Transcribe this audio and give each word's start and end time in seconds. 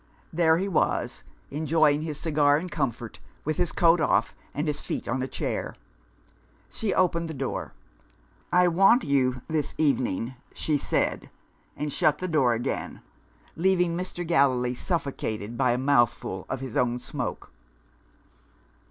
There 0.33 0.57
he 0.57 0.67
was, 0.67 1.23
enjoying 1.51 2.01
his 2.01 2.19
cigar 2.19 2.57
in 2.57 2.69
comfort, 2.69 3.19
with 3.45 3.57
his 3.57 3.71
coat 3.71 4.01
off 4.01 4.33
and 4.51 4.67
his 4.67 4.81
feet 4.81 5.07
on 5.07 5.21
a 5.21 5.27
chair. 5.27 5.75
She 6.71 6.91
opened 6.91 7.27
the 7.29 7.35
door. 7.35 7.73
"I 8.51 8.67
want 8.67 9.03
you, 9.03 9.43
this 9.47 9.75
evening," 9.77 10.33
she 10.55 10.79
said 10.79 11.29
and 11.77 11.93
shut 11.93 12.17
the 12.17 12.27
door 12.27 12.53
again; 12.53 13.01
leaving 13.55 13.95
Mr. 13.95 14.25
Gallilee 14.25 14.73
suffocated 14.73 15.55
by 15.55 15.71
a 15.71 15.77
mouthful 15.77 16.47
of 16.49 16.61
his 16.61 16.75
own 16.75 16.97
smoke. 16.97 17.51